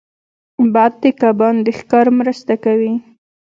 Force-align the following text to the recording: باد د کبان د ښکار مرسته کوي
باد 0.73 0.93
د 1.01 1.03
کبان 1.21 1.55
د 1.65 1.67
ښکار 1.79 2.07
مرسته 2.19 2.53
کوي 2.63 2.93